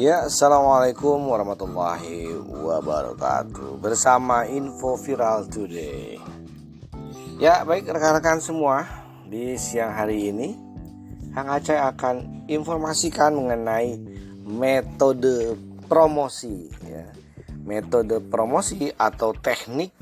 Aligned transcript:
Ya, 0.00 0.24
Assalamualaikum 0.24 1.28
warahmatullahi 1.28 2.32
wabarakatuh 2.48 3.84
Bersama 3.84 4.48
Info 4.48 4.96
Viral 4.96 5.44
Today 5.52 6.16
Ya, 7.36 7.60
baik 7.68 7.84
rekan-rekan 7.84 8.40
semua 8.40 8.88
Di 9.28 9.60
siang 9.60 9.92
hari 9.92 10.32
ini 10.32 10.56
Kang 11.36 11.52
Aceh 11.52 11.76
akan 11.76 12.48
informasikan 12.48 13.36
mengenai 13.36 14.00
metode 14.48 15.60
promosi 15.84 16.72
ya. 16.88 17.04
Metode 17.68 18.24
promosi 18.24 18.88
atau 18.96 19.36
teknik 19.36 19.92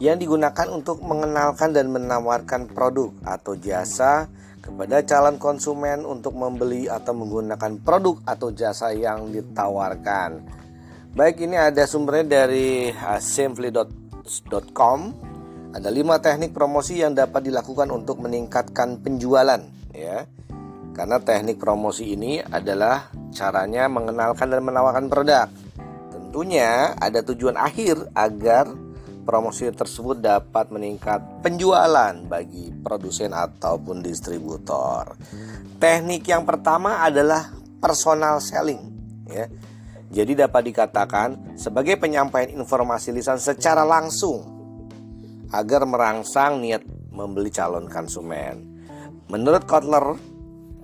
yang 0.00 0.16
digunakan 0.16 0.72
untuk 0.72 1.04
mengenalkan 1.04 1.76
dan 1.76 1.92
menawarkan 1.92 2.72
produk 2.72 3.12
atau 3.28 3.60
jasa 3.60 4.32
kepada 4.68 5.00
calon 5.08 5.40
konsumen 5.40 6.04
untuk 6.04 6.36
membeli 6.36 6.92
atau 6.92 7.16
menggunakan 7.16 7.80
produk 7.80 8.20
atau 8.28 8.52
jasa 8.52 8.92
yang 8.92 9.32
ditawarkan. 9.32 10.44
Baik, 11.16 11.48
ini 11.48 11.56
ada 11.56 11.88
sumbernya 11.88 12.44
dari 12.44 12.92
uh, 12.92 13.16
simply.com. 13.16 15.00
Ada 15.72 15.88
lima 15.88 16.20
teknik 16.20 16.52
promosi 16.52 17.00
yang 17.00 17.16
dapat 17.16 17.48
dilakukan 17.48 17.88
untuk 17.88 18.20
meningkatkan 18.20 19.00
penjualan, 19.00 19.60
ya. 19.96 20.28
Karena 20.92 21.16
teknik 21.22 21.56
promosi 21.56 22.12
ini 22.12 22.42
adalah 22.44 23.08
caranya 23.32 23.88
mengenalkan 23.88 24.52
dan 24.52 24.60
menawarkan 24.64 25.08
produk. 25.08 25.48
Tentunya 26.12 26.92
ada 26.98 27.24
tujuan 27.24 27.56
akhir 27.56 28.12
agar 28.12 28.68
promosi 29.28 29.68
tersebut 29.68 30.24
dapat 30.24 30.72
meningkat 30.72 31.44
penjualan 31.44 32.16
bagi 32.24 32.72
produsen 32.80 33.36
ataupun 33.36 34.00
distributor. 34.00 35.20
Teknik 35.76 36.24
yang 36.24 36.48
pertama 36.48 37.04
adalah 37.04 37.52
personal 37.76 38.40
selling 38.40 38.80
ya. 39.28 39.44
Jadi 40.08 40.32
dapat 40.32 40.72
dikatakan 40.72 41.60
sebagai 41.60 42.00
penyampaian 42.00 42.48
informasi 42.56 43.12
lisan 43.12 43.36
secara 43.36 43.84
langsung 43.84 44.40
agar 45.52 45.84
merangsang 45.84 46.64
niat 46.64 46.80
membeli 47.12 47.52
calon 47.52 47.84
konsumen. 47.84 48.80
Menurut 49.28 49.68
Kotler 49.68 50.16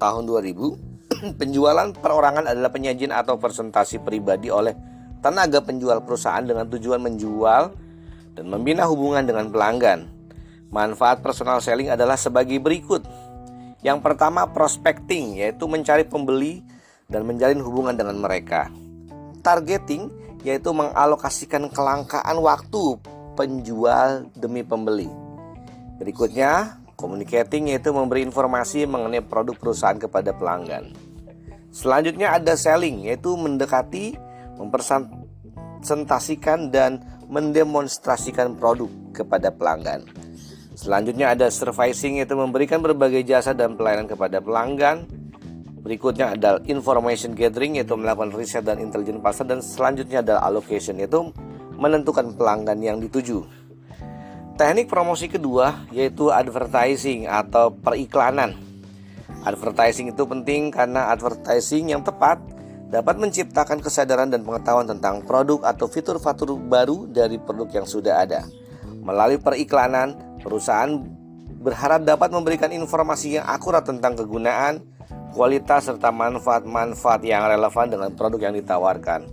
tahun 0.00 0.24
2000, 0.24 1.36
penjualan 1.44 1.92
perorangan 1.92 2.48
adalah 2.48 2.72
penyajian 2.72 3.12
atau 3.12 3.36
presentasi 3.36 4.00
pribadi 4.00 4.48
oleh 4.48 4.72
tenaga 5.20 5.60
penjual 5.60 6.00
perusahaan 6.00 6.40
dengan 6.40 6.64
tujuan 6.64 7.04
menjual 7.04 7.89
dan 8.34 8.46
membina 8.46 8.86
hubungan 8.86 9.26
dengan 9.26 9.50
pelanggan. 9.50 10.06
Manfaat 10.70 11.18
personal 11.18 11.58
selling 11.58 11.90
adalah 11.90 12.14
sebagai 12.14 12.62
berikut. 12.62 13.02
Yang 13.82 13.98
pertama, 14.06 14.46
prospecting, 14.50 15.42
yaitu 15.42 15.66
mencari 15.66 16.06
pembeli 16.06 16.62
dan 17.10 17.26
menjalin 17.26 17.58
hubungan 17.58 17.98
dengan 17.98 18.22
mereka. 18.22 18.70
Targeting, 19.42 20.12
yaitu 20.46 20.70
mengalokasikan 20.70 21.66
kelangkaan 21.72 22.38
waktu 22.38 23.00
penjual 23.34 24.30
demi 24.38 24.62
pembeli. 24.62 25.10
Berikutnya, 25.98 26.78
communicating, 26.94 27.72
yaitu 27.72 27.90
memberi 27.90 28.22
informasi 28.22 28.86
mengenai 28.86 29.24
produk 29.24 29.56
perusahaan 29.56 29.98
kepada 29.98 30.36
pelanggan. 30.36 30.92
Selanjutnya 31.72 32.36
ada 32.36 32.54
selling, 32.54 33.08
yaitu 33.08 33.32
mendekati, 33.34 34.14
mempresentasikan 34.60 36.68
dan 36.68 37.00
mendemonstrasikan 37.30 38.58
produk 38.58 38.90
kepada 39.14 39.54
pelanggan. 39.54 40.02
Selanjutnya 40.74 41.32
ada 41.32 41.46
servicing 41.46 42.18
yaitu 42.18 42.34
memberikan 42.34 42.82
berbagai 42.82 43.22
jasa 43.22 43.54
dan 43.54 43.78
pelayanan 43.78 44.10
kepada 44.10 44.42
pelanggan. 44.42 45.06
Berikutnya 45.80 46.36
adalah 46.36 46.60
information 46.68 47.32
gathering 47.32 47.78
yaitu 47.78 47.96
melakukan 47.96 48.34
riset 48.34 48.66
dan 48.66 48.82
intelijen 48.82 49.22
pasar 49.22 49.48
dan 49.48 49.64
selanjutnya 49.64 50.20
adalah 50.20 50.50
allocation 50.50 50.98
yaitu 51.00 51.32
menentukan 51.78 52.36
pelanggan 52.36 52.76
yang 52.82 53.00
dituju. 53.00 53.46
Teknik 54.60 54.92
promosi 54.92 55.30
kedua 55.30 55.88
yaitu 55.88 56.28
advertising 56.28 57.24
atau 57.24 57.72
periklanan. 57.72 58.52
Advertising 59.40 60.12
itu 60.12 60.20
penting 60.28 60.68
karena 60.68 61.08
advertising 61.08 61.96
yang 61.96 62.04
tepat 62.04 62.36
dapat 62.90 63.22
menciptakan 63.22 63.78
kesadaran 63.78 64.34
dan 64.34 64.42
pengetahuan 64.42 64.90
tentang 64.90 65.22
produk 65.22 65.62
atau 65.62 65.86
fitur-fitur 65.86 66.58
baru 66.58 67.06
dari 67.06 67.38
produk 67.38 67.70
yang 67.70 67.86
sudah 67.86 68.26
ada. 68.26 68.42
Melalui 69.06 69.38
periklanan, 69.38 70.18
perusahaan 70.42 70.98
berharap 71.62 72.02
dapat 72.02 72.34
memberikan 72.34 72.74
informasi 72.74 73.38
yang 73.38 73.46
akurat 73.46 73.86
tentang 73.86 74.18
kegunaan, 74.18 74.82
kualitas, 75.30 75.86
serta 75.86 76.10
manfaat-manfaat 76.10 77.22
yang 77.22 77.46
relevan 77.46 77.86
dengan 77.86 78.10
produk 78.18 78.50
yang 78.50 78.54
ditawarkan. 78.58 79.30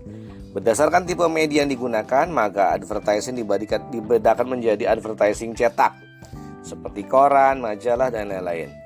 Berdasarkan 0.53 1.09
tipe 1.09 1.25
media 1.25 1.65
yang 1.65 1.73
digunakan, 1.73 2.29
maka 2.29 2.77
advertising 2.77 3.33
dibedakan 3.89 4.47
menjadi 4.47 4.93
advertising 4.93 5.57
cetak, 5.57 5.97
seperti 6.61 7.09
koran, 7.09 7.57
majalah, 7.61 8.13
dan 8.13 8.29
lain-lain 8.29 8.76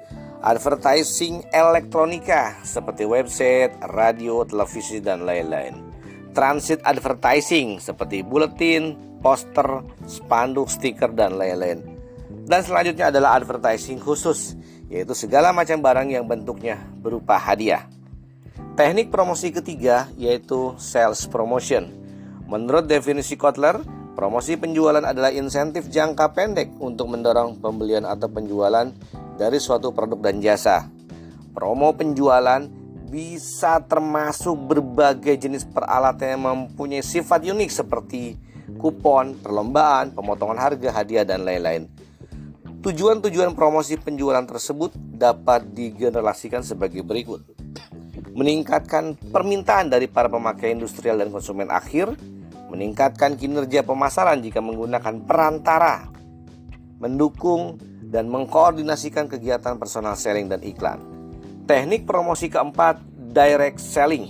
advertising 0.41 1.45
elektronika 1.53 2.57
seperti 2.65 3.05
website, 3.05 3.77
radio, 3.93 4.41
televisi, 4.41 4.97
dan 4.97 5.25
lain-lain. 5.25 5.77
Transit 6.33 6.81
advertising 6.81 7.77
seperti 7.77 8.25
buletin, 8.25 8.97
poster, 9.21 9.85
spanduk, 10.09 10.65
stiker, 10.67 11.13
dan 11.13 11.37
lain-lain. 11.37 11.85
Dan 12.49 12.65
selanjutnya 12.65 13.13
adalah 13.13 13.37
advertising 13.37 14.01
khusus, 14.01 14.57
yaitu 14.89 15.13
segala 15.13 15.53
macam 15.53 15.79
barang 15.79 16.09
yang 16.09 16.25
bentuknya 16.25 16.81
berupa 16.99 17.37
hadiah. 17.37 17.85
Teknik 18.73 19.11
promosi 19.13 19.51
ketiga 19.53 20.09
yaitu 20.17 20.73
sales 20.81 21.27
promotion. 21.29 21.91
Menurut 22.47 22.87
definisi 22.87 23.35
Kotler, 23.35 23.83
promosi 24.15 24.55
penjualan 24.55 25.03
adalah 25.03 25.29
insentif 25.31 25.87
jangka 25.91 26.31
pendek 26.33 26.71
untuk 26.79 27.11
mendorong 27.11 27.59
pembelian 27.59 28.07
atau 28.07 28.27
penjualan 28.31 28.91
dari 29.41 29.57
suatu 29.57 29.89
produk 29.89 30.29
dan 30.29 30.37
jasa. 30.37 30.85
Promo 31.57 31.89
penjualan 31.97 32.61
bisa 33.09 33.81
termasuk 33.81 34.53
berbagai 34.69 35.33
jenis 35.33 35.65
peralatan 35.65 36.37
yang 36.37 36.41
mempunyai 36.45 37.01
sifat 37.01 37.49
unik 37.49 37.71
seperti 37.73 38.37
kupon, 38.77 39.41
perlombaan, 39.41 40.13
pemotongan 40.13 40.61
harga, 40.61 40.93
hadiah, 40.93 41.25
dan 41.25 41.41
lain-lain. 41.41 41.89
Tujuan-tujuan 42.85 43.57
promosi 43.57 43.97
penjualan 43.97 44.45
tersebut 44.45 44.93
dapat 44.95 45.65
digenerasikan 45.73 46.61
sebagai 46.61 47.01
berikut. 47.01 47.41
Meningkatkan 48.31 49.19
permintaan 49.19 49.91
dari 49.91 50.07
para 50.07 50.31
pemakai 50.31 50.71
industrial 50.71 51.19
dan 51.19 51.35
konsumen 51.35 51.67
akhir, 51.67 52.15
meningkatkan 52.71 53.35
kinerja 53.35 53.83
pemasaran 53.83 54.39
jika 54.39 54.63
menggunakan 54.63 55.19
perantara, 55.27 56.07
mendukung 57.03 57.75
dan 58.11 58.27
mengkoordinasikan 58.27 59.31
kegiatan 59.31 59.79
personal 59.79 60.19
selling 60.19 60.51
dan 60.51 60.59
iklan. 60.59 60.99
Teknik 61.63 62.03
promosi 62.03 62.51
keempat, 62.51 62.99
direct 63.31 63.79
selling 63.79 64.27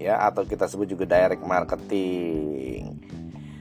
ya 0.00 0.16
atau 0.24 0.48
kita 0.48 0.64
sebut 0.64 0.88
juga 0.88 1.04
direct 1.04 1.44
marketing. 1.44 2.96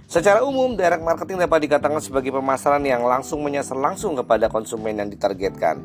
Secara 0.09 0.41
umum, 0.41 0.73
direct 0.73 1.03
marketing 1.03 1.43
dapat 1.43 1.69
dikatakan 1.69 2.01
sebagai 2.01 2.33
pemasaran 2.33 2.81
yang 2.81 3.05
langsung 3.05 3.43
menyasar 3.43 3.77
langsung 3.77 4.17
kepada 4.17 4.49
konsumen 4.49 4.97
yang 4.97 5.11
ditargetkan 5.11 5.83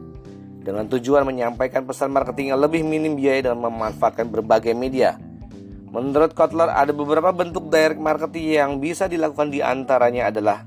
dengan 0.64 0.88
tujuan 0.88 1.28
menyampaikan 1.28 1.84
pesan 1.84 2.08
marketing 2.08 2.56
yang 2.56 2.62
lebih 2.62 2.80
minim 2.86 3.20
biaya 3.20 3.52
dan 3.52 3.60
memanfaatkan 3.60 4.32
berbagai 4.32 4.72
media. 4.72 5.20
Menurut 5.92 6.32
Kotler, 6.32 6.72
ada 6.72 6.90
beberapa 6.90 7.30
bentuk 7.30 7.68
direct 7.68 8.00
marketing 8.00 8.46
yang 8.56 8.70
bisa 8.80 9.06
dilakukan 9.06 9.52
di 9.52 9.60
antaranya 9.60 10.32
adalah 10.32 10.64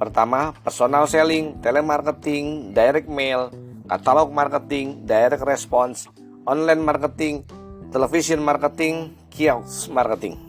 Pertama, 0.00 0.56
personal 0.64 1.04
selling, 1.04 1.60
telemarketing, 1.60 2.72
direct 2.72 3.04
mail, 3.04 3.52
katalog 3.84 4.32
marketing, 4.32 5.04
direct 5.04 5.44
response, 5.44 6.08
online 6.48 6.80
marketing, 6.80 7.44
television 7.92 8.40
marketing, 8.40 9.12
kiosk 9.28 9.92
marketing. 9.92 10.40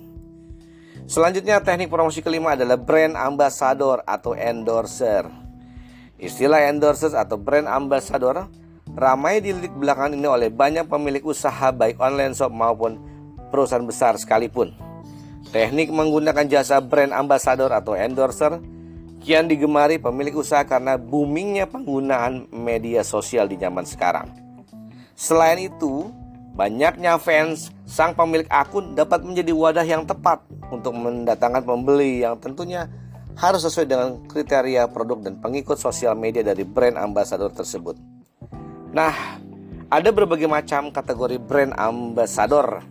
Selanjutnya, 1.04 1.60
teknik 1.60 1.92
promosi 1.92 2.24
kelima 2.24 2.56
adalah 2.56 2.80
brand 2.80 3.20
ambassador 3.20 4.00
atau 4.08 4.32
endorser. 4.40 5.28
Istilah 6.16 6.72
endorser 6.72 7.12
atau 7.12 7.36
brand 7.36 7.68
ambassador 7.68 8.48
ramai 8.96 9.44
dilirik 9.44 9.76
belakangan 9.76 10.16
ini 10.16 10.32
oleh 10.32 10.48
banyak 10.48 10.88
pemilik 10.88 11.28
usaha 11.28 11.76
baik 11.76 12.00
online 12.00 12.32
shop 12.32 12.56
maupun 12.56 13.04
perusahaan 13.52 13.84
besar 13.84 14.16
sekalipun. 14.16 14.72
Teknik 15.52 15.92
menggunakan 15.92 16.48
jasa 16.48 16.80
brand 16.80 17.12
ambassador 17.12 17.76
atau 17.76 18.00
endorser 18.00 18.56
kian 19.22 19.46
digemari 19.46 20.02
pemilik 20.02 20.34
usaha 20.34 20.66
karena 20.66 20.98
boomingnya 20.98 21.70
penggunaan 21.70 22.50
media 22.50 23.06
sosial 23.06 23.46
di 23.46 23.56
zaman 23.56 23.86
sekarang. 23.86 24.34
Selain 25.14 25.62
itu, 25.62 26.10
banyaknya 26.58 27.22
fans 27.22 27.70
sang 27.86 28.18
pemilik 28.18 28.50
akun 28.50 28.98
dapat 28.98 29.22
menjadi 29.22 29.54
wadah 29.54 29.86
yang 29.86 30.04
tepat 30.10 30.42
untuk 30.74 30.98
mendatangkan 30.98 31.62
pembeli 31.62 32.26
yang 32.26 32.42
tentunya 32.42 32.90
harus 33.38 33.62
sesuai 33.64 33.88
dengan 33.88 34.10
kriteria 34.26 34.90
produk 34.90 35.22
dan 35.30 35.38
pengikut 35.38 35.78
sosial 35.78 36.18
media 36.18 36.42
dari 36.42 36.66
brand 36.66 36.98
ambassador 36.98 37.54
tersebut. 37.54 37.96
Nah, 38.92 39.14
ada 39.88 40.10
berbagai 40.12 40.50
macam 40.50 40.90
kategori 40.90 41.38
brand 41.40 41.72
ambassador 41.78 42.84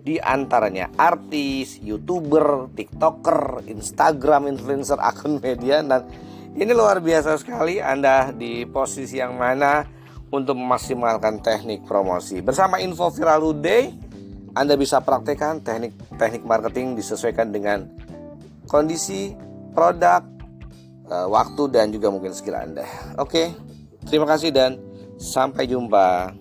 di 0.00 0.16
antaranya 0.16 0.88
artis, 0.96 1.78
youtuber, 1.84 2.72
tiktoker, 2.72 3.64
instagram, 3.68 4.48
influencer, 4.48 4.96
akun 5.10 5.38
media 5.38 5.84
dan 5.84 6.08
ini 6.50 6.74
luar 6.74 6.98
biasa 6.98 7.38
sekali 7.38 7.78
Anda 7.78 8.34
di 8.34 8.66
posisi 8.66 9.22
yang 9.22 9.38
mana 9.38 9.86
untuk 10.34 10.58
memaksimalkan 10.58 11.42
teknik 11.42 11.86
promosi. 11.86 12.42
Bersama 12.42 12.82
Info 12.82 13.06
Viral 13.10 13.54
Day, 13.58 13.94
Anda 14.54 14.74
bisa 14.74 14.98
praktekkan 14.98 15.62
teknik-teknik 15.62 16.42
marketing 16.42 16.98
disesuaikan 16.98 17.54
dengan 17.54 17.86
kondisi, 18.66 19.34
produk, 19.74 20.26
eh, 21.06 21.26
waktu 21.30 21.62
dan 21.70 21.94
juga 21.94 22.10
mungkin 22.10 22.34
skill 22.34 22.58
Anda. 22.58 22.86
Oke, 23.18 23.54
terima 24.10 24.26
kasih 24.26 24.50
dan 24.50 24.78
sampai 25.18 25.70
jumpa. 25.70 26.34